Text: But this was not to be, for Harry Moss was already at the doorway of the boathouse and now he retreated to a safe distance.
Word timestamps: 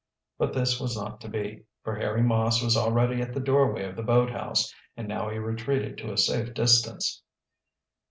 But 0.39 0.51
this 0.53 0.79
was 0.81 0.95
not 0.97 1.21
to 1.21 1.29
be, 1.29 1.65
for 1.83 1.95
Harry 1.95 2.23
Moss 2.23 2.63
was 2.63 2.75
already 2.75 3.21
at 3.21 3.35
the 3.35 3.39
doorway 3.39 3.83
of 3.83 3.95
the 3.95 4.01
boathouse 4.01 4.73
and 4.97 5.07
now 5.07 5.29
he 5.29 5.37
retreated 5.37 5.99
to 5.99 6.11
a 6.11 6.17
safe 6.17 6.55
distance. 6.55 7.21